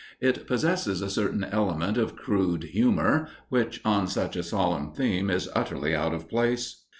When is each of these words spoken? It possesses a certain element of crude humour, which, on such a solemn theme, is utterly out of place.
It 0.19 0.47
possesses 0.47 1.03
a 1.03 1.11
certain 1.11 1.43
element 1.43 1.95
of 1.95 2.15
crude 2.15 2.63
humour, 2.63 3.27
which, 3.49 3.81
on 3.85 4.07
such 4.07 4.35
a 4.35 4.41
solemn 4.41 4.93
theme, 4.93 5.29
is 5.29 5.47
utterly 5.53 5.93
out 5.93 6.15
of 6.15 6.27
place. 6.27 6.81